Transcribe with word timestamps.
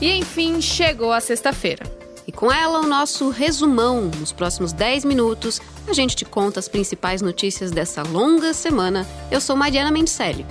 E 0.00 0.10
enfim, 0.10 0.60
chegou 0.60 1.12
a 1.12 1.20
sexta-feira. 1.20 1.84
E 2.26 2.32
com 2.32 2.50
ela, 2.50 2.80
o 2.80 2.86
nosso 2.86 3.28
resumão. 3.28 4.10
Nos 4.18 4.32
próximos 4.32 4.72
10 4.72 5.04
minutos, 5.04 5.60
a 5.86 5.92
gente 5.92 6.16
te 6.16 6.24
conta 6.24 6.58
as 6.58 6.68
principais 6.68 7.20
notícias 7.20 7.70
dessa 7.70 8.02
longa 8.02 8.54
semana. 8.54 9.06
Eu 9.30 9.40
sou 9.40 9.56
Mariana 9.56 9.90
Mendicelli. 9.90 10.46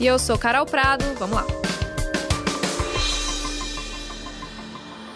E 0.00 0.06
eu 0.06 0.18
sou 0.18 0.38
Carol 0.38 0.64
Prado. 0.64 1.04
Vamos 1.18 1.36
lá. 1.36 1.46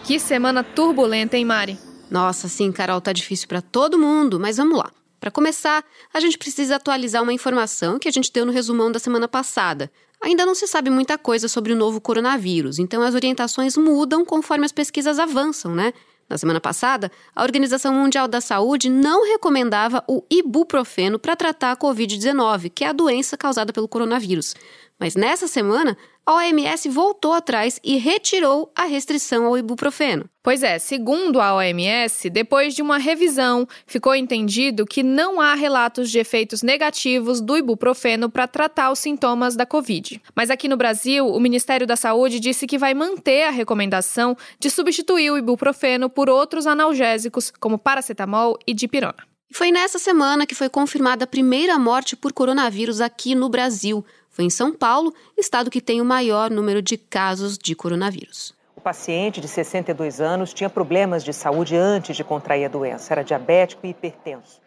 Que 0.05 0.19
semana 0.19 0.62
turbulenta, 0.62 1.37
hein, 1.37 1.45
Mari? 1.45 1.79
Nossa, 2.11 2.49
sim, 2.49 2.71
Carol, 2.71 3.01
tá 3.01 3.12
difícil 3.12 3.49
para 3.49 3.62
todo 3.62 3.99
mundo, 3.99 4.39
mas 4.39 4.59
vamos 4.59 4.77
lá. 4.77 4.91
Para 5.19 5.30
começar, 5.30 5.85
a 6.12 6.21
gente 6.21 6.37
precisa 6.37 6.77
atualizar 6.77 7.23
uma 7.23 7.33
informação 7.33 7.99
que 7.99 8.09
a 8.09 8.11
gente 8.12 8.30
deu 8.33 8.45
no 8.45 8.53
resumão 8.53 8.91
da 8.93 8.99
semana 8.99 9.29
passada. 9.29 9.91
Ainda 10.23 10.46
não 10.46 10.54
se 10.54 10.66
sabe 10.68 10.89
muita 10.89 11.18
coisa 11.18 11.48
sobre 11.48 11.73
o 11.73 11.77
novo 11.77 12.00
coronavírus, 12.00 12.78
então 12.78 13.02
as 13.02 13.15
orientações 13.15 13.77
mudam 13.77 14.24
conforme 14.24 14.64
as 14.64 14.73
pesquisas 14.73 15.19
avançam, 15.19 15.74
né? 15.74 15.92
Na 16.28 16.38
semana 16.38 16.60
passada, 16.60 17.10
a 17.34 17.42
Organização 17.42 17.92
Mundial 17.92 18.27
da 18.27 18.41
Saúde 18.41 18.88
não 18.88 19.27
recomendava 19.27 20.02
o 20.09 20.24
ibuprofeno 20.30 21.19
para 21.19 21.37
tratar 21.37 21.73
a 21.73 21.77
Covid-19, 21.77 22.70
que 22.74 22.84
é 22.84 22.88
a 22.88 22.92
doença 22.92 23.37
causada 23.37 23.73
pelo 23.73 23.88
coronavírus. 23.88 24.55
Mas 24.98 25.14
nessa 25.14 25.48
semana, 25.48 25.98
a 26.25 26.35
OMS 26.35 26.89
voltou 26.89 27.33
atrás 27.33 27.81
e 27.83 27.97
retirou 27.97 28.71
a 28.77 28.85
restrição 28.85 29.45
ao 29.45 29.59
ibuprofeno. 29.59 30.25
Pois 30.43 30.62
é, 30.62 30.79
segundo 30.79 31.41
a 31.41 31.55
OMS, 31.55 32.31
depois 32.31 32.75
de 32.75 32.83
uma 32.83 32.98
revisão, 32.98 33.67
ficou 33.87 34.15
entendido 34.15 34.87
que 34.87 35.03
não 35.03 35.41
há 35.41 35.55
relatos 35.55 36.11
de 36.11 36.19
efeitos 36.19 36.62
negativos 36.62 37.41
do 37.41 37.57
ibuprofeno 37.57 38.31
para 38.31 38.47
tratar 38.47 38.91
os 38.91 38.98
sintomas 38.98 39.57
da 39.57 39.67
Covid. 39.67 40.21
Mas 40.35 40.51
aqui 40.51 40.69
no 40.69 40.77
Brasil, 40.77 41.27
o 41.27 41.41
Ministério 41.41 41.87
da 41.87 41.97
Saúde 41.97 42.41
disse 42.41 42.67
que 42.67 42.79
vai 42.79 42.95
manter 42.95 43.45
a 43.45 43.51
recomendação 43.51 44.36
de 44.59 44.70
substituir 44.70 45.31
o 45.31 45.39
ibuprofeno 45.39 46.09
por 46.09 46.29
outros 46.29 46.67
analgésicos, 46.67 47.53
como 47.61 47.79
paracetamol 47.79 48.59
e 48.67 48.73
dipirona. 48.73 49.33
Foi 49.55 49.70
nessa 49.70 49.98
semana 49.98 50.47
que 50.47 50.55
foi 50.55 50.70
confirmada 50.70 51.25
a 51.25 51.27
primeira 51.27 51.79
morte 51.79 52.17
por 52.17 52.33
coronavírus 52.33 53.03
aqui 53.03 53.34
no 53.34 53.51
Brasil. 53.51 54.03
Foi 54.33 54.47
em 54.47 54.50
São 54.50 54.72
Paulo, 54.72 55.12
estado 55.36 55.70
que 55.70 55.80
tem 55.80 56.00
o 56.00 56.05
maior 56.05 56.50
número 56.50 56.80
de 56.80 56.97
casos 56.97 57.58
de 57.58 57.75
coronavírus. 57.75 58.55
O 58.74 58.80
paciente 58.80 59.41
de 59.41 59.47
62 59.47 60.20
anos 60.20 60.55
tinha 60.55 60.70
problemas 60.70 61.22
de 61.22 61.34
saúde 61.34 61.77
antes 61.77 62.16
de 62.16 62.24
contrair 62.24 62.64
a 62.64 62.69
doença. 62.69 63.12
Era 63.12 63.22
diabético 63.22 63.86
e 63.86 63.91
hipertenso. 63.91 64.61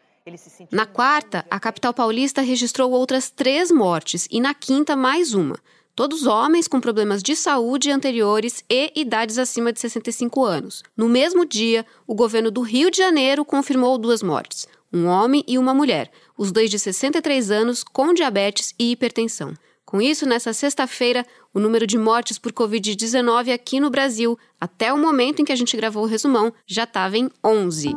Na 0.72 0.86
quarta, 0.86 1.46
a 1.50 1.60
capital 1.60 1.94
paulista 1.94 2.42
registrou 2.42 2.92
outras 2.92 3.30
três 3.30 3.72
mortes 3.72 4.28
e 4.32 4.40
na 4.40 4.54
quinta, 4.54 4.96
mais 4.96 5.34
uma. 5.34 5.58
Todos 5.96 6.26
homens 6.26 6.68
com 6.68 6.80
problemas 6.80 7.24
de 7.24 7.36
saúde 7.36 7.92
anteriores 7.92 8.64
e 8.70 8.92
idades 8.96 9.38
acima 9.38 9.72
de 9.72 9.80
65 9.80 10.44
anos. 10.44 10.84
No 10.96 11.08
mesmo 11.08 11.46
dia, 11.46 11.86
o 12.06 12.16
governo 12.16 12.52
do 12.52 12.62
Rio 12.62 12.92
de 12.92 12.98
Janeiro 12.98 13.46
confirmou 13.46 13.98
duas 13.98 14.22
mortes 14.22 14.68
um 14.96 15.08
homem 15.08 15.44
e 15.46 15.58
uma 15.58 15.74
mulher, 15.74 16.10
os 16.38 16.52
dois 16.52 16.70
de 16.70 16.78
63 16.80 17.52
anos 17.52 17.84
com 17.84 18.14
diabetes 18.14 18.74
e 18.78 18.92
hipertensão. 18.92 19.54
Com 19.86 20.02
isso, 20.02 20.26
nessa 20.26 20.52
sexta-feira, 20.52 21.26
o 21.54 21.60
número 21.60 21.86
de 21.86 21.98
mortes 21.98 22.40
por 22.40 22.52
Covid-19 22.52 23.54
aqui 23.54 23.80
no 23.80 23.90
Brasil, 23.90 24.38
até 24.60 24.92
o 24.92 24.98
momento 24.98 25.42
em 25.42 25.46
que 25.46 25.52
a 25.52 25.56
gente 25.56 25.78
gravou 25.78 26.04
o 26.04 26.08
resumão, 26.08 26.52
já 26.66 26.84
estava 26.84 27.18
em 27.18 27.30
11. 27.44 27.94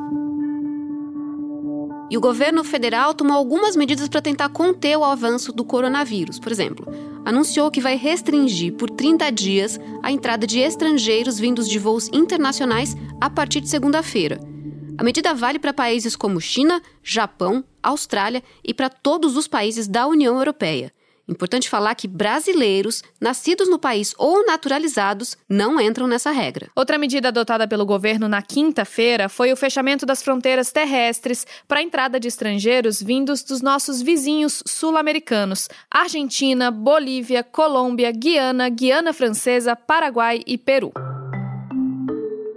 E 2.11 2.16
o 2.16 2.20
governo 2.20 2.62
federal 2.64 3.12
tomou 3.14 3.36
algumas 3.36 3.75
medidas 3.75 4.09
para 4.09 4.22
tentar 4.22 4.48
conter 4.50 4.97
o 4.97 5.05
avanço 5.05 5.53
do 5.53 5.64
coronavírus. 5.64 6.39
Por 6.39 6.53
exemplo, 6.53 6.86
anunciou 7.25 7.70
que 7.70 7.81
vai 7.81 7.97
restringir 7.97 8.75
por 8.75 8.89
30 8.89 9.31
dias 9.31 9.81
a 10.03 10.11
entrada 10.11 10.47
de 10.47 10.59
estrangeiros 10.61 11.39
vindos 11.39 11.69
de 11.69 11.78
voos 11.78 12.09
internacionais 12.12 12.94
a 13.20 13.28
partir 13.28 13.61
de 13.61 13.69
segunda-feira. 13.69 14.41
A 14.98 15.04
medida 15.04 15.32
vale 15.32 15.60
para 15.60 15.72
países 15.72 16.16
como 16.16 16.41
China, 16.41 16.82
Japão, 17.04 17.64
Austrália 17.81 18.42
e 18.64 18.75
para 18.75 18.91
todos 18.91 19.36
os 19.36 19.47
países 19.47 19.86
da 19.86 20.09
União 20.09 20.36
Europeia. 20.36 20.92
Importante 21.28 21.69
falar 21.69 21.94
que 21.94 22.09
brasileiros, 22.09 23.04
nascidos 23.20 23.69
no 23.69 23.78
país 23.78 24.12
ou 24.19 24.44
naturalizados, 24.44 25.37
não 25.48 25.81
entram 25.81 26.08
nessa 26.08 26.32
regra. 26.32 26.69
Outra 26.75 26.98
medida 26.98 27.28
adotada 27.28 27.69
pelo 27.69 27.87
governo 27.87 28.26
na 28.26 28.42
quinta-feira 28.42 29.28
foi 29.28 29.53
o 29.53 29.56
fechamento 29.56 30.04
das 30.04 30.20
fronteiras 30.20 30.72
terrestres 30.72 31.47
para 31.69 31.78
a 31.78 31.82
entrada 31.82 32.19
de 32.19 32.26
estrangeiros 32.26 33.00
vindos 33.00 33.44
dos 33.44 33.60
nossos 33.62 34.03
vizinhos 34.03 34.64
sul-americanos: 34.66 35.69
Argentina, 35.88 36.72
Bolívia, 36.72 37.44
Colômbia, 37.44 38.10
Guiana, 38.10 38.69
Guiana 38.69 39.12
Francesa, 39.12 39.76
Paraguai 39.76 40.42
e 40.44 40.58
Peru. 40.58 40.92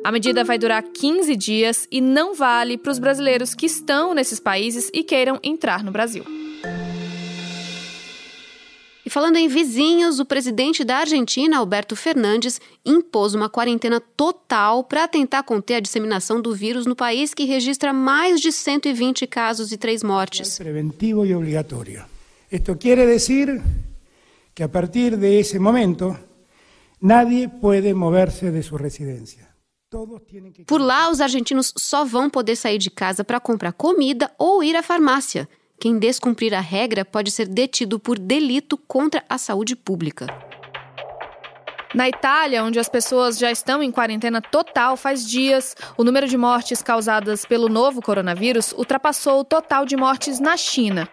A 0.04 0.12
medida 0.12 0.44
vai 0.44 0.58
durar 0.58 0.82
15 0.82 1.36
dias 1.36 1.88
e 1.92 2.02
não 2.02 2.34
vale 2.34 2.76
para 2.76 2.92
os 2.92 2.98
brasileiros 2.98 3.54
que 3.54 3.68
estão 3.68 4.16
nesses 4.16 4.40
países 4.40 4.90
e 4.92 5.04
queiram 5.04 5.40
entrar 5.44 5.84
no 5.84 5.92
Brasil. 5.92 6.26
E 9.06 9.10
falando 9.12 9.36
em 9.38 9.48
vizinhos, 9.48 10.20
o 10.20 10.26
presidente 10.26 10.84
da 10.84 10.98
Argentina, 10.98 11.60
Alberto 11.60 11.96
Fernandes, 11.96 12.60
impôs 12.84 13.36
uma 13.36 13.48
quarentena 13.48 14.00
total 14.00 14.84
para 14.84 15.08
tentar 15.08 15.44
conter 15.44 15.76
a 15.76 15.80
disseminação 15.80 16.42
do 16.42 16.56
vírus 16.56 16.88
no 16.88 16.96
país 16.96 17.36
que 17.36 17.46
registra 17.46 17.94
mais 17.94 18.42
de 18.42 18.52
120 18.52 19.28
casos 19.28 19.72
e 19.72 19.78
três 19.78 20.02
mortes. 20.02 20.58
Preventivo 20.58 21.28
e 21.28 21.36
obrigatório. 21.36 22.04
Isto 22.52 22.76
quer 22.76 23.06
dizer 23.06 23.62
que 24.56 24.64
a 24.64 24.70
partir 24.70 25.16
de 25.16 25.40
esse 25.40 25.60
momento, 25.60 26.18
nadie 27.00 27.48
pode 27.48 27.94
mover-se 27.94 28.50
de 28.50 28.64
sua 28.64 28.80
residência. 28.80 29.51
Por 30.66 30.80
lá, 30.80 31.10
os 31.10 31.20
argentinos 31.20 31.74
só 31.78 32.06
vão 32.06 32.30
poder 32.30 32.56
sair 32.56 32.78
de 32.78 32.90
casa 32.90 33.24
para 33.24 33.40
comprar 33.40 33.74
comida 33.74 34.32
ou 34.38 34.64
ir 34.64 34.76
à 34.76 34.82
farmácia. 34.82 35.50
Quem 35.80 36.00
descumprir 36.00 36.54
a 36.54 36.62
regra 36.62 37.04
pode 37.04 37.32
ser 37.32 37.48
detido 37.48 38.00
por 38.00 38.18
delito 38.18 38.78
contra 38.78 39.24
a 39.28 39.38
saúde 39.38 39.76
pública. 39.76 40.28
Na 41.94 42.08
Itália, 42.08 42.64
onde 42.64 42.80
as 42.80 42.88
pessoas 42.88 43.38
já 43.38 43.52
estão 43.52 43.84
em 43.84 43.92
quarentena 43.92 44.42
total 44.42 44.96
faz 44.96 45.28
dias, 45.28 45.76
o 45.98 46.06
número 46.06 46.26
de 46.26 46.38
mortes 46.38 46.82
causadas 46.82 47.44
pelo 47.44 47.68
novo 47.68 48.02
coronavírus 48.02 48.72
ultrapassou 48.72 49.42
o 49.42 49.44
total 49.44 49.86
de 49.86 49.98
mortes 49.98 50.40
na 50.40 50.56
China. 50.56 51.10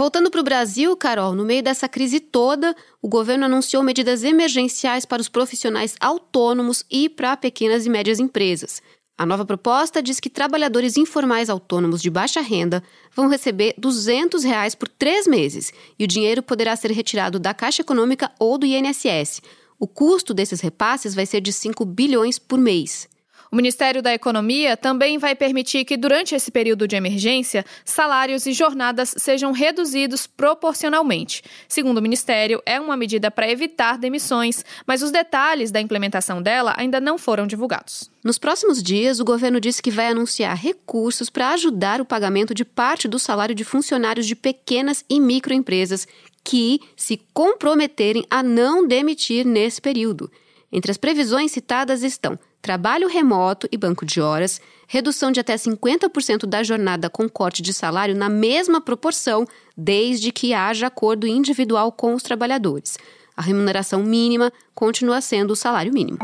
Voltando 0.00 0.30
para 0.30 0.40
o 0.40 0.42
Brasil, 0.42 0.96
Carol, 0.96 1.34
no 1.34 1.44
meio 1.44 1.62
dessa 1.62 1.86
crise 1.86 2.20
toda, 2.20 2.74
o 3.02 3.06
governo 3.06 3.44
anunciou 3.44 3.82
medidas 3.82 4.24
emergenciais 4.24 5.04
para 5.04 5.20
os 5.20 5.28
profissionais 5.28 5.94
autônomos 6.00 6.82
e 6.90 7.06
para 7.06 7.36
pequenas 7.36 7.84
e 7.84 7.90
médias 7.90 8.18
empresas. 8.18 8.80
A 9.18 9.26
nova 9.26 9.44
proposta 9.44 10.02
diz 10.02 10.18
que 10.18 10.30
trabalhadores 10.30 10.96
informais 10.96 11.50
autônomos 11.50 12.00
de 12.00 12.08
baixa 12.08 12.40
renda 12.40 12.82
vão 13.14 13.28
receber 13.28 13.74
200 13.76 14.42
reais 14.42 14.74
por 14.74 14.88
três 14.88 15.26
meses 15.26 15.70
e 15.98 16.04
o 16.04 16.08
dinheiro 16.08 16.42
poderá 16.42 16.74
ser 16.76 16.92
retirado 16.92 17.38
da 17.38 17.52
Caixa 17.52 17.82
Econômica 17.82 18.32
ou 18.38 18.56
do 18.56 18.64
INSS. 18.64 19.42
O 19.78 19.86
custo 19.86 20.32
desses 20.32 20.62
repasses 20.62 21.14
vai 21.14 21.26
ser 21.26 21.42
de 21.42 21.52
5 21.52 21.84
bilhões 21.84 22.38
por 22.38 22.58
mês. 22.58 23.06
O 23.52 23.56
Ministério 23.56 24.00
da 24.00 24.14
Economia 24.14 24.76
também 24.76 25.18
vai 25.18 25.34
permitir 25.34 25.84
que, 25.84 25.96
durante 25.96 26.36
esse 26.36 26.52
período 26.52 26.86
de 26.86 26.94
emergência, 26.94 27.64
salários 27.84 28.46
e 28.46 28.52
jornadas 28.52 29.12
sejam 29.16 29.50
reduzidos 29.50 30.24
proporcionalmente. 30.24 31.42
Segundo 31.66 31.98
o 31.98 32.02
Ministério, 32.02 32.62
é 32.64 32.80
uma 32.80 32.96
medida 32.96 33.28
para 33.28 33.50
evitar 33.50 33.98
demissões, 33.98 34.64
mas 34.86 35.02
os 35.02 35.10
detalhes 35.10 35.72
da 35.72 35.80
implementação 35.80 36.40
dela 36.40 36.74
ainda 36.76 37.00
não 37.00 37.18
foram 37.18 37.44
divulgados. 37.44 38.08
Nos 38.22 38.38
próximos 38.38 38.80
dias, 38.80 39.18
o 39.18 39.24
governo 39.24 39.60
disse 39.60 39.82
que 39.82 39.90
vai 39.90 40.06
anunciar 40.06 40.56
recursos 40.56 41.28
para 41.28 41.50
ajudar 41.50 42.00
o 42.00 42.04
pagamento 42.04 42.54
de 42.54 42.64
parte 42.64 43.08
do 43.08 43.18
salário 43.18 43.54
de 43.54 43.64
funcionários 43.64 44.28
de 44.28 44.36
pequenas 44.36 45.04
e 45.10 45.18
microempresas 45.18 46.06
que 46.44 46.80
se 46.96 47.20
comprometerem 47.34 48.24
a 48.30 48.44
não 48.44 48.86
demitir 48.86 49.44
nesse 49.44 49.80
período. 49.80 50.30
Entre 50.72 50.90
as 50.90 50.96
previsões 50.96 51.50
citadas 51.50 52.02
estão 52.02 52.38
trabalho 52.62 53.08
remoto 53.08 53.66
e 53.72 53.76
banco 53.76 54.04
de 54.04 54.20
horas, 54.20 54.60
redução 54.86 55.32
de 55.32 55.40
até 55.40 55.56
50% 55.56 56.46
da 56.46 56.62
jornada 56.62 57.10
com 57.10 57.28
corte 57.28 57.62
de 57.62 57.72
salário 57.72 58.14
na 58.14 58.28
mesma 58.28 58.80
proporção, 58.80 59.46
desde 59.76 60.30
que 60.30 60.54
haja 60.54 60.86
acordo 60.86 61.26
individual 61.26 61.90
com 61.90 62.14
os 62.14 62.22
trabalhadores. 62.22 62.98
A 63.36 63.42
remuneração 63.42 64.02
mínima 64.02 64.52
continua 64.74 65.20
sendo 65.20 65.52
o 65.52 65.56
salário 65.56 65.92
mínimo. 65.92 66.18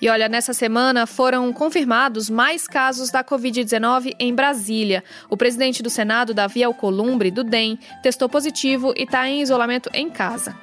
E 0.00 0.08
olha, 0.08 0.28
nessa 0.28 0.52
semana 0.52 1.06
foram 1.06 1.52
confirmados 1.52 2.30
mais 2.30 2.68
casos 2.68 3.10
da 3.10 3.24
Covid-19 3.24 4.14
em 4.18 4.32
Brasília. 4.32 5.02
O 5.28 5.36
presidente 5.36 5.82
do 5.82 5.90
Senado, 5.90 6.32
Davi 6.32 6.62
Alcolumbre, 6.62 7.32
do 7.32 7.42
DEM, 7.42 7.78
testou 8.00 8.28
positivo 8.28 8.94
e 8.96 9.02
está 9.02 9.28
em 9.28 9.42
isolamento 9.42 9.90
em 9.92 10.08
casa. 10.08 10.54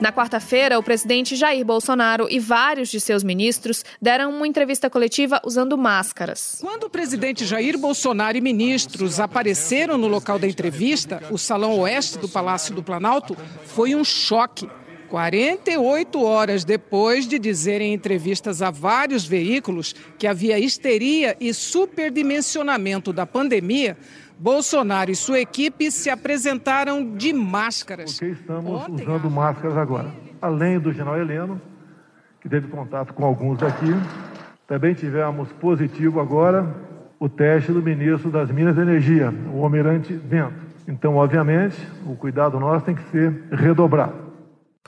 Na 0.00 0.12
quarta-feira, 0.12 0.78
o 0.78 0.82
presidente 0.82 1.34
Jair 1.34 1.64
Bolsonaro 1.64 2.28
e 2.30 2.38
vários 2.38 2.88
de 2.88 3.00
seus 3.00 3.24
ministros 3.24 3.84
deram 4.00 4.30
uma 4.30 4.46
entrevista 4.46 4.88
coletiva 4.88 5.40
usando 5.44 5.76
máscaras. 5.76 6.58
Quando 6.60 6.84
o 6.84 6.90
presidente 6.90 7.44
Jair 7.44 7.76
Bolsonaro 7.76 8.38
e 8.38 8.40
ministros 8.40 9.18
apareceram 9.18 9.98
no 9.98 10.06
local 10.06 10.38
da 10.38 10.46
entrevista, 10.46 11.20
o 11.30 11.36
salão 11.36 11.76
oeste 11.80 12.16
do 12.16 12.28
Palácio 12.28 12.74
do 12.74 12.82
Planalto, 12.82 13.36
foi 13.66 13.94
um 13.94 14.04
choque. 14.04 14.70
48 15.08 16.22
horas 16.22 16.64
depois 16.64 17.26
de 17.26 17.38
dizerem 17.38 17.92
em 17.92 17.94
entrevistas 17.94 18.62
a 18.62 18.70
vários 18.70 19.26
veículos 19.26 19.94
que 20.18 20.26
havia 20.26 20.58
histeria 20.58 21.36
e 21.40 21.52
superdimensionamento 21.52 23.12
da 23.12 23.26
pandemia, 23.26 23.96
Bolsonaro 24.38 25.10
e 25.10 25.16
sua 25.16 25.40
equipe 25.40 25.90
se 25.90 26.08
apresentaram 26.08 27.16
de 27.16 27.32
máscaras. 27.32 28.12
Porque 28.12 28.32
estamos 28.32 28.70
Ontem... 28.70 29.02
usando 29.02 29.30
máscaras 29.30 29.76
agora. 29.76 30.12
Além 30.40 30.78
do 30.78 30.92
general 30.92 31.18
Heleno, 31.18 31.60
que 32.40 32.48
teve 32.48 32.68
contato 32.68 33.12
com 33.12 33.24
alguns 33.24 33.62
aqui, 33.62 33.92
também 34.66 34.94
tivemos 34.94 35.50
positivo 35.52 36.20
agora 36.20 36.72
o 37.18 37.28
teste 37.28 37.72
do 37.72 37.82
ministro 37.82 38.30
das 38.30 38.48
Minas 38.50 38.76
e 38.76 38.80
Energia, 38.80 39.34
o 39.52 39.64
Almirante 39.64 40.12
Vento. 40.12 40.68
Então, 40.86 41.16
obviamente, 41.16 41.76
o 42.06 42.14
cuidado 42.14 42.60
nosso 42.60 42.84
tem 42.84 42.94
que 42.94 43.02
ser 43.10 43.42
redobrado. 43.50 44.27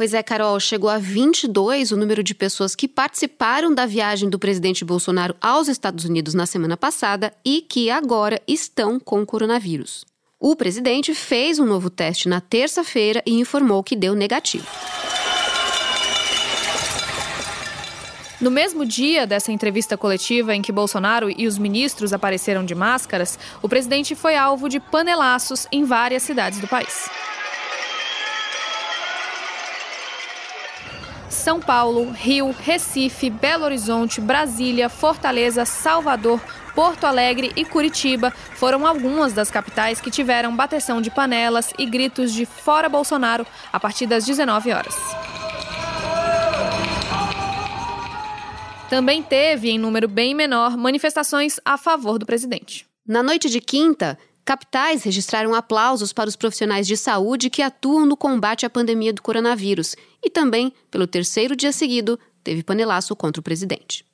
Pois 0.01 0.15
é, 0.15 0.23
Carol, 0.23 0.59
chegou 0.59 0.89
a 0.89 0.97
22 0.97 1.93
o 1.93 1.97
número 1.99 2.23
de 2.23 2.35
pessoas 2.35 2.75
que 2.75 2.89
participaram 2.89 3.75
da 3.75 3.85
viagem 3.85 4.31
do 4.31 4.39
presidente 4.39 4.83
Bolsonaro 4.83 5.37
aos 5.43 5.69
Estados 5.69 6.07
Unidos 6.07 6.33
na 6.33 6.47
semana 6.47 6.75
passada 6.75 7.35
e 7.45 7.61
que 7.61 7.91
agora 7.91 8.41
estão 8.49 8.99
com 8.99 9.27
coronavírus. 9.27 10.07
O 10.39 10.57
presidente 10.57 11.15
fez 11.15 11.59
um 11.59 11.67
novo 11.67 11.91
teste 11.91 12.31
na 12.31 12.41
terça-feira 12.41 13.23
e 13.27 13.35
informou 13.35 13.83
que 13.83 13.95
deu 13.95 14.15
negativo. 14.15 14.67
No 18.41 18.51
mesmo 18.51 18.87
dia 18.87 19.27
dessa 19.27 19.53
entrevista 19.53 19.99
coletiva 19.99 20.55
em 20.55 20.63
que 20.63 20.73
Bolsonaro 20.73 21.29
e 21.31 21.47
os 21.47 21.59
ministros 21.59 22.15
apareceram 22.15 22.65
de 22.65 22.75
máscaras, 22.75 23.39
o 23.61 23.69
presidente 23.69 24.15
foi 24.15 24.35
alvo 24.35 24.67
de 24.67 24.81
panelaços 24.81 25.67
em 25.71 25.85
várias 25.85 26.23
cidades 26.23 26.59
do 26.59 26.67
país. 26.67 27.07
São 31.41 31.59
Paulo, 31.59 32.11
Rio, 32.11 32.51
Recife, 32.51 33.31
Belo 33.31 33.65
Horizonte, 33.65 34.21
Brasília, 34.21 34.91
Fortaleza, 34.91 35.65
Salvador, 35.65 36.39
Porto 36.75 37.05
Alegre 37.05 37.51
e 37.57 37.65
Curitiba 37.65 38.31
foram 38.57 38.87
algumas 38.87 39.33
das 39.33 39.51
capitais 39.51 40.03
que 40.03 40.11
tiveram 40.11 40.55
bateção 40.55 41.01
de 41.01 41.11
panelas 41.11 41.73
e 41.79 41.87
gritos 41.87 42.35
de 42.35 42.45
fora 42.45 42.91
Bolsonaro 42.91 43.47
a 43.73 43.81
partir 43.81 44.07
das 44.07 44.27
19 44.27 44.71
horas. 44.71 44.95
Também 48.91 49.23
teve, 49.23 49.71
em 49.71 49.79
número 49.79 50.09
bem 50.09 50.35
menor, 50.35 50.77
manifestações 50.77 51.59
a 51.65 51.79
favor 51.79 52.19
do 52.19 52.27
presidente. 52.27 52.87
Na 53.07 53.23
noite 53.23 53.49
de 53.49 53.63
quinta, 53.63 54.19
Capitais 54.51 55.05
registraram 55.05 55.55
aplausos 55.55 56.13
para 56.13 56.29
os 56.29 56.35
profissionais 56.35 56.85
de 56.85 56.97
saúde 56.97 57.49
que 57.49 57.63
atuam 57.63 58.05
no 58.05 58.17
combate 58.17 58.67
à 58.67 58.69
pandemia 58.69 59.13
do 59.13 59.23
coronavírus 59.23 59.95
e 60.21 60.29
também, 60.29 60.75
pelo 60.91 61.07
terceiro 61.07 61.55
dia 61.55 61.71
seguido, 61.71 62.19
teve 62.43 62.65
panelaço 62.65 63.15
contra 63.15 63.39
o 63.39 63.45
presidente. 63.45 64.05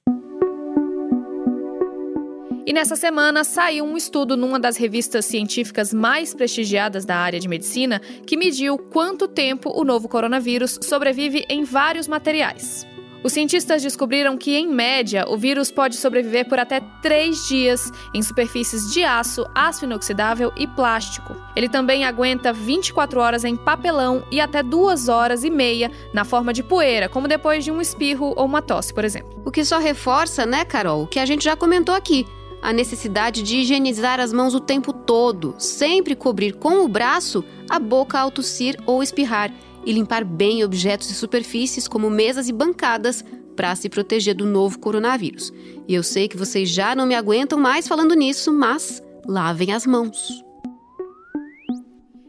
E 2.66 2.70
nessa 2.74 2.96
semana 2.96 3.44
saiu 3.44 3.86
um 3.86 3.96
estudo 3.96 4.36
numa 4.36 4.60
das 4.60 4.76
revistas 4.76 5.24
científicas 5.24 5.94
mais 5.94 6.34
prestigiadas 6.34 7.06
da 7.06 7.16
área 7.16 7.40
de 7.40 7.48
medicina 7.48 7.98
que 8.26 8.36
mediu 8.36 8.76
quanto 8.76 9.26
tempo 9.26 9.72
o 9.74 9.84
novo 9.86 10.06
coronavírus 10.06 10.78
sobrevive 10.82 11.46
em 11.48 11.64
vários 11.64 12.06
materiais. 12.06 12.86
Os 13.26 13.32
cientistas 13.32 13.82
descobriram 13.82 14.38
que, 14.38 14.55
em 14.55 14.69
média, 14.69 15.25
o 15.26 15.37
vírus 15.37 15.69
pode 15.69 15.96
sobreviver 15.96 16.49
por 16.49 16.61
até 16.61 16.78
três 17.02 17.49
dias 17.49 17.90
em 18.14 18.23
superfícies 18.23 18.93
de 18.93 19.02
aço, 19.02 19.44
aço 19.52 19.84
inoxidável 19.84 20.52
e 20.56 20.64
plástico. 20.64 21.34
Ele 21.56 21.69
também 21.69 22.05
aguenta 22.05 22.52
24 22.52 23.19
horas 23.19 23.43
em 23.43 23.56
papelão 23.56 24.23
e 24.31 24.40
até 24.40 24.62
duas 24.62 25.08
horas 25.08 25.43
e 25.43 25.50
meia 25.50 25.90
na 26.14 26.25
forma 26.25 26.52
de 26.52 26.62
poeira, 26.62 27.08
como 27.08 27.26
depois 27.26 27.64
de 27.64 27.73
um 27.73 27.81
espirro 27.81 28.32
ou 28.37 28.44
uma 28.44 28.62
tosse, 28.62 28.94
por 28.94 29.05
exemplo. 29.05 29.43
O 29.44 29.50
que 29.50 29.64
só 29.64 29.81
reforça, 29.81 30.46
né, 30.46 30.64
Carol, 30.64 31.02
o 31.02 31.06
que 31.08 31.19
a 31.19 31.26
gente 31.26 31.43
já 31.43 31.56
comentou 31.56 31.96
aqui 31.96 32.25
a 32.62 32.72
necessidade 32.72 33.43
de 33.43 33.56
higienizar 33.58 34.20
as 34.20 34.32
mãos 34.32 34.55
o 34.55 34.61
tempo 34.61 34.93
todo, 34.93 35.55
sempre 35.58 36.14
cobrir 36.14 36.55
com 36.55 36.84
o 36.84 36.88
braço 36.88 37.44
a 37.69 37.79
boca 37.79 38.19
ao 38.19 38.31
tossir 38.31 38.76
ou 38.87 39.02
espirrar 39.02 39.52
e 39.86 39.92
limpar 39.92 40.24
bem 40.24 40.64
objetos 40.64 41.08
e 41.10 41.14
superfícies 41.14 41.88
como 41.88 42.10
mesas 42.10 42.48
e 42.48 42.52
bancadas 42.52 43.24
para 43.54 43.74
se 43.74 43.88
proteger 43.88 44.34
do 44.34 44.44
novo 44.44 44.78
coronavírus. 44.78 45.52
E 45.88 45.94
eu 45.94 46.02
sei 46.02 46.28
que 46.28 46.36
vocês 46.36 46.68
já 46.68 46.94
não 46.94 47.06
me 47.06 47.14
aguentam 47.14 47.58
mais 47.58 47.88
falando 47.88 48.14
nisso, 48.14 48.52
mas 48.52 49.02
lavem 49.26 49.72
as 49.72 49.86
mãos. 49.86 50.45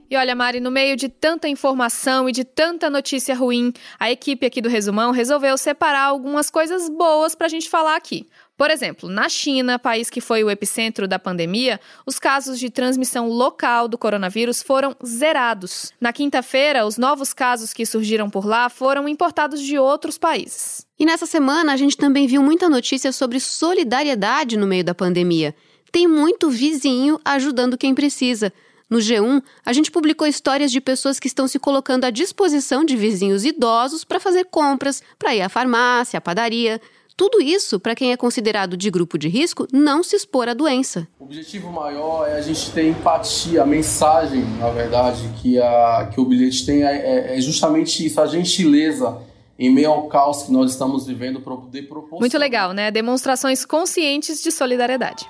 E 0.09 0.15
olha, 0.15 0.33
Mari, 0.33 0.62
no 0.62 0.71
meio 0.71 0.95
de 0.95 1.09
tanta 1.09 1.50
informação 1.50 2.30
e 2.30 2.31
de 2.31 2.45
tanta 2.45 2.89
notícia 2.89 3.36
ruim, 3.36 3.74
a 4.00 4.09
equipe 4.09 4.45
aqui 4.45 4.62
do 4.62 4.69
Resumão 4.69 5.12
resolveu 5.12 5.57
separar 5.57 6.04
algumas 6.04 6.50
coisas 6.50 6.88
boas 6.88 7.36
para 7.36 7.48
a 7.48 7.50
gente 7.50 7.69
falar 7.69 7.98
aqui. 7.98 8.25
Por 8.57 8.71
exemplo, 8.71 9.09
na 9.09 9.27
China, 9.27 9.77
país 9.77 10.09
que 10.09 10.21
foi 10.21 10.44
o 10.44 10.50
epicentro 10.50 11.07
da 11.09 11.19
pandemia, 11.19 11.80
os 12.06 12.18
casos 12.18 12.57
de 12.57 12.69
transmissão 12.69 13.27
local 13.27 13.88
do 13.88 13.98
coronavírus 13.98 14.63
foram 14.63 14.95
zerados. 15.06 15.92
Na 16.00 16.13
quinta-feira, 16.13 16.86
os 16.86 16.98
novos 16.98 17.33
casos 17.33 17.74
que 17.74 17.86
surgiram 17.86 18.30
por 18.30 18.48
lá 18.48 18.69
foram 18.69 19.09
importados 19.09 19.62
de 19.62 19.77
outros 19.77 20.18
países. 20.18 20.88
E 20.98 21.06
nessa 21.06 21.25
semana, 21.25 21.74
a 21.74 21.77
gente 21.77 21.98
também 21.98 22.25
viu 22.27 22.42
muita 22.42 22.69
notícia 22.69 23.12
sobre 23.12 23.39
solidariedade 23.42 24.57
no 24.57 24.65
meio 24.65 24.86
da 24.86 24.95
pandemia. 24.95 25.54
Tem 25.92 26.07
muito 26.07 26.50
vizinho 26.50 27.19
ajudando 27.24 27.77
quem 27.77 27.94
precisa. 27.94 28.51
No 28.89 29.00
G1, 29.00 29.44
a 29.66 29.74
gente 29.74 29.92
publicou 29.92 30.25
histórias 30.25 30.72
de 30.72 30.80
pessoas 30.80 31.19
que 31.19 31.28
estão 31.28 31.45
se 31.45 31.60
colocando 31.60 32.06
à 32.06 32.10
disposição 32.10 32.86
de 32.86 32.95
vizinhos 32.95 33.44
idosos 33.44 34.06
para 34.06 34.19
fazer 34.19 34.45
compras, 34.45 35.04
para 35.19 35.36
ir 35.36 35.42
à 35.42 35.50
farmácia, 35.50 36.18
à 36.18 36.22
padaria. 36.22 36.80
Tudo 37.18 37.42
isso, 37.42 37.80
para 37.80 37.95
quem 37.95 38.13
é 38.13 38.18
considerado 38.18 38.78
de 38.78 38.89
grupo 38.89 39.18
de 39.18 39.28
risco, 39.28 39.68
não 39.74 40.04
se 40.04 40.16
expor 40.16 40.48
à 40.48 40.54
doença. 40.54 41.06
O 41.19 41.25
objetivo 41.25 41.69
maior 41.69 42.30
é 42.30 42.38
a 42.38 42.42
gente 42.42 42.72
ter 42.72 42.88
empatia, 42.88 43.63
a 43.63 43.66
mensagem, 43.66 44.45
na 44.57 44.69
verdade, 44.69 45.28
que, 45.42 45.60
a, 45.60 46.10
que 46.13 46.22
o 46.22 46.25
bilhete 46.25 46.66
tem 46.66 46.83
é, 46.83 47.36
é 47.36 47.42
justamente 47.42 48.06
isso, 48.06 48.22
a 48.22 48.28
gentileza 48.28 49.18
em 49.60 49.69
meio 49.69 49.90
ao 49.90 50.07
caos 50.07 50.44
que 50.44 50.51
nós 50.51 50.72
estamos 50.72 51.07
vivendo 51.07 51.42
para 51.42 51.56
poder 51.57 51.90
propor. 51.90 52.19
Muito 52.19 52.38
legal, 52.38 52.72
né? 52.72 52.92
Demonstrações 52.92 53.66
conscientes 53.66 54.42
de 54.42 54.51
solidariedade. 54.51 55.28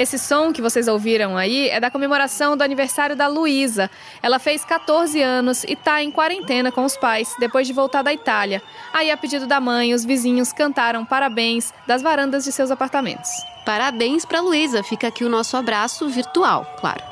Esse 0.00 0.18
som 0.18 0.50
que 0.50 0.62
vocês 0.62 0.88
ouviram 0.88 1.36
aí 1.36 1.68
é 1.68 1.78
da 1.78 1.90
comemoração 1.90 2.56
do 2.56 2.64
aniversário 2.64 3.14
da 3.14 3.26
Luísa. 3.26 3.90
Ela 4.22 4.38
fez 4.38 4.64
14 4.64 5.20
anos 5.20 5.62
e 5.62 5.74
está 5.74 6.02
em 6.02 6.10
quarentena 6.10 6.72
com 6.72 6.86
os 6.86 6.96
pais 6.96 7.36
depois 7.38 7.66
de 7.66 7.74
voltar 7.74 8.00
da 8.00 8.10
Itália. 8.10 8.62
Aí, 8.94 9.10
a 9.10 9.16
pedido 9.18 9.46
da 9.46 9.60
mãe, 9.60 9.92
os 9.92 10.02
vizinhos 10.02 10.54
cantaram 10.54 11.04
parabéns 11.04 11.74
das 11.86 12.00
varandas 12.00 12.44
de 12.44 12.50
seus 12.50 12.70
apartamentos. 12.70 13.28
Parabéns 13.66 14.24
para 14.24 14.40
Luísa. 14.40 14.82
Fica 14.82 15.08
aqui 15.08 15.22
o 15.22 15.28
nosso 15.28 15.54
abraço 15.54 16.08
virtual, 16.08 16.64
claro. 16.80 17.04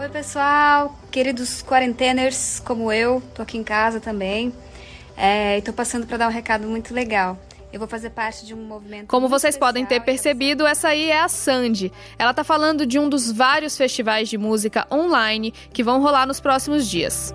Oi, 0.00 0.08
pessoal, 0.08 0.98
queridos 1.12 1.62
quarenteners 1.62 2.58
como 2.58 2.90
eu, 2.90 3.22
tô 3.36 3.42
aqui 3.42 3.56
em 3.56 3.62
casa 3.62 4.00
também. 4.00 4.52
É, 5.16 5.58
e 5.58 5.62
tô 5.62 5.72
passando 5.72 6.08
para 6.08 6.16
dar 6.16 6.26
um 6.26 6.32
recado 6.32 6.66
muito 6.66 6.92
legal. 6.92 7.38
Eu 7.72 7.78
vou 7.78 7.88
fazer 7.88 8.10
parte 8.10 8.44
de 8.44 8.54
um 8.54 8.64
movimento. 8.64 9.06
Como 9.06 9.28
vocês 9.28 9.56
podem 9.56 9.86
ter 9.86 10.00
percebido, 10.00 10.66
essa 10.66 10.88
aí 10.88 11.10
é 11.10 11.20
a 11.20 11.28
Sandy. 11.28 11.92
Ela 12.18 12.32
está 12.32 12.42
falando 12.42 12.84
de 12.84 12.98
um 12.98 13.08
dos 13.08 13.30
vários 13.30 13.76
festivais 13.76 14.28
de 14.28 14.36
música 14.36 14.86
online 14.90 15.52
que 15.72 15.82
vão 15.82 16.00
rolar 16.00 16.26
nos 16.26 16.40
próximos 16.40 16.88
dias. 16.88 17.32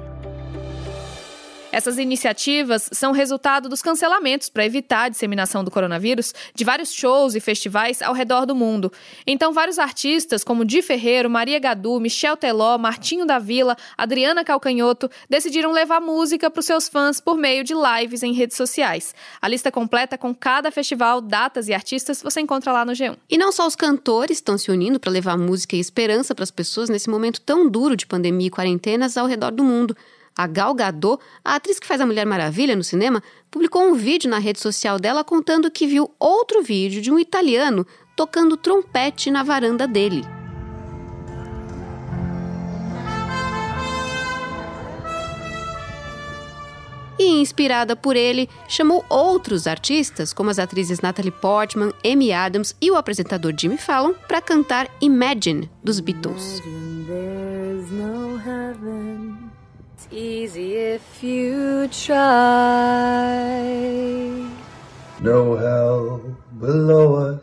Essas 1.75 1.97
iniciativas 1.97 2.89
são 2.93 3.11
resultado 3.11 3.67
dos 3.67 3.81
cancelamentos 3.81 4.47
para 4.47 4.65
evitar 4.65 5.01
a 5.01 5.09
disseminação 5.09 5.61
do 5.61 5.69
coronavírus 5.69 6.33
de 6.53 6.63
vários 6.63 6.93
shows 6.93 7.35
e 7.35 7.41
festivais 7.41 8.01
ao 8.01 8.13
redor 8.13 8.45
do 8.45 8.55
mundo. 8.55 8.89
Então, 9.27 9.51
vários 9.51 9.77
artistas, 9.77 10.41
como 10.41 10.63
Di 10.63 10.81
Ferreiro, 10.81 11.29
Maria 11.29 11.59
Gadu, 11.59 11.99
Michel 11.99 12.37
Teló, 12.37 12.77
Martinho 12.77 13.25
da 13.25 13.39
Vila, 13.39 13.75
Adriana 13.97 14.45
Calcanhoto, 14.45 15.11
decidiram 15.29 15.73
levar 15.73 15.99
música 15.99 16.49
para 16.49 16.61
os 16.61 16.65
seus 16.65 16.87
fãs 16.87 17.19
por 17.19 17.35
meio 17.35 17.61
de 17.61 17.73
lives 17.73 18.23
em 18.23 18.31
redes 18.31 18.55
sociais. 18.55 19.13
A 19.41 19.49
lista 19.49 19.69
completa 19.69 20.17
com 20.17 20.33
cada 20.33 20.71
festival, 20.71 21.19
datas 21.19 21.67
e 21.67 21.73
artistas 21.73 22.21
você 22.21 22.39
encontra 22.39 22.71
lá 22.71 22.85
no 22.85 22.93
G1. 22.93 23.17
E 23.29 23.37
não 23.37 23.51
só 23.51 23.67
os 23.67 23.75
cantores 23.75 24.37
estão 24.37 24.57
se 24.57 24.71
unindo 24.71 24.97
para 24.97 25.11
levar 25.11 25.37
música 25.37 25.75
e 25.75 25.81
esperança 25.81 26.33
para 26.33 26.43
as 26.43 26.51
pessoas 26.51 26.87
nesse 26.87 27.09
momento 27.09 27.41
tão 27.41 27.69
duro 27.69 27.97
de 27.97 28.07
pandemia 28.07 28.47
e 28.47 28.49
quarentenas 28.49 29.17
ao 29.17 29.27
redor 29.27 29.51
do 29.51 29.61
mundo. 29.61 29.93
A 30.37 30.47
Gal 30.47 30.73
Gadot, 30.73 31.21
a 31.43 31.55
atriz 31.55 31.79
que 31.79 31.87
faz 31.87 32.01
a 32.01 32.05
Mulher 32.05 32.25
Maravilha 32.25 32.75
no 32.75 32.83
cinema, 32.83 33.23
publicou 33.49 33.83
um 33.83 33.93
vídeo 33.93 34.29
na 34.29 34.39
rede 34.39 34.59
social 34.59 34.99
dela 34.99 35.23
contando 35.23 35.71
que 35.71 35.87
viu 35.87 36.13
outro 36.19 36.61
vídeo 36.61 37.01
de 37.01 37.11
um 37.11 37.17
italiano 37.17 37.85
tocando 38.15 38.57
trompete 38.57 39.31
na 39.31 39.43
varanda 39.43 39.87
dele. 39.87 40.25
e, 47.19 47.41
inspirada 47.41 47.95
por 47.95 48.15
ele, 48.15 48.49
chamou 48.67 49.03
outros 49.09 49.67
artistas, 49.67 50.33
como 50.33 50.49
as 50.49 50.59
atrizes 50.59 51.01
Natalie 51.01 51.31
Portman, 51.31 51.93
Amy 52.05 52.31
Adams 52.31 52.75
e 52.81 52.91
o 52.91 52.95
apresentador 52.95 53.53
Jimmy 53.57 53.77
Fallon, 53.77 54.13
para 54.27 54.41
cantar 54.41 54.89
Imagine 55.01 55.69
dos 55.83 55.99
Beatles. 55.99 56.61
No 65.19 65.57
hell 65.57 66.21
below 66.53 67.33
us. 67.33 67.41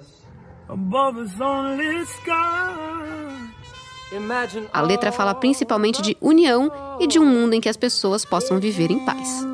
Above 0.70 1.18
us 1.18 1.38
only 1.38 2.02
sky. 2.06 2.32
A 4.72 4.80
letra 4.80 5.12
fala 5.12 5.34
principalmente 5.34 6.00
de 6.00 6.16
união 6.20 6.70
e 6.98 7.06
de 7.06 7.18
um 7.18 7.26
mundo 7.26 7.54
em 7.54 7.60
que 7.60 7.68
as 7.68 7.76
pessoas 7.76 8.24
possam 8.24 8.58
viver 8.58 8.90
em 8.90 9.04
paz. 9.04 9.46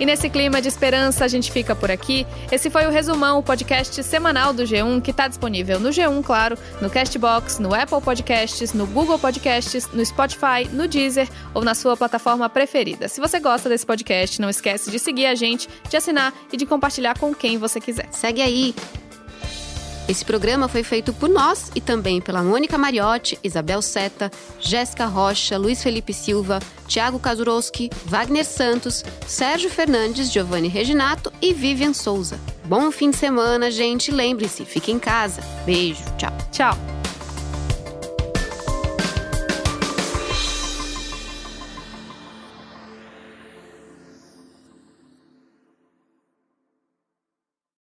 E 0.00 0.06
nesse 0.06 0.30
clima 0.30 0.62
de 0.62 0.68
esperança, 0.68 1.26
a 1.26 1.28
gente 1.28 1.52
fica 1.52 1.76
por 1.76 1.90
aqui. 1.90 2.26
Esse 2.50 2.70
foi 2.70 2.86
o 2.86 2.90
Resumão, 2.90 3.38
o 3.38 3.42
podcast 3.42 4.02
semanal 4.02 4.54
do 4.54 4.62
G1, 4.62 5.02
que 5.02 5.10
está 5.10 5.28
disponível 5.28 5.78
no 5.78 5.90
G1, 5.90 6.24
claro, 6.24 6.56
no 6.80 6.88
Castbox, 6.88 7.58
no 7.58 7.74
Apple 7.74 8.00
Podcasts, 8.00 8.72
no 8.72 8.86
Google 8.86 9.18
Podcasts, 9.18 9.86
no 9.92 10.02
Spotify, 10.04 10.66
no 10.72 10.88
Deezer 10.88 11.28
ou 11.52 11.62
na 11.62 11.74
sua 11.74 11.98
plataforma 11.98 12.48
preferida. 12.48 13.08
Se 13.08 13.20
você 13.20 13.38
gosta 13.38 13.68
desse 13.68 13.84
podcast, 13.84 14.40
não 14.40 14.48
esquece 14.48 14.90
de 14.90 14.98
seguir 14.98 15.26
a 15.26 15.34
gente, 15.34 15.68
de 15.90 15.96
assinar 15.98 16.32
e 16.50 16.56
de 16.56 16.64
compartilhar 16.64 17.18
com 17.18 17.34
quem 17.34 17.58
você 17.58 17.78
quiser. 17.78 18.08
Segue 18.10 18.40
aí! 18.40 18.74
Esse 20.10 20.24
programa 20.24 20.66
foi 20.66 20.82
feito 20.82 21.12
por 21.12 21.28
nós 21.28 21.70
e 21.72 21.80
também 21.80 22.20
pela 22.20 22.42
Mônica 22.42 22.76
Mariotti, 22.76 23.38
Isabel 23.44 23.80
Seta, 23.80 24.28
Jéssica 24.58 25.06
Rocha, 25.06 25.56
Luiz 25.56 25.84
Felipe 25.84 26.12
Silva, 26.12 26.58
Tiago 26.88 27.20
Kazuroski, 27.20 27.88
Wagner 28.06 28.44
Santos, 28.44 29.04
Sérgio 29.24 29.70
Fernandes, 29.70 30.32
Giovanni 30.32 30.66
Reginato 30.66 31.32
e 31.40 31.52
Vivian 31.52 31.94
Souza. 31.94 32.40
Bom 32.64 32.90
fim 32.90 33.12
de 33.12 33.18
semana, 33.18 33.70
gente. 33.70 34.10
Lembre-se, 34.10 34.64
fique 34.64 34.90
em 34.90 34.98
casa. 34.98 35.42
Beijo, 35.64 36.02
tchau. 36.18 36.32
Tchau. 36.50 36.99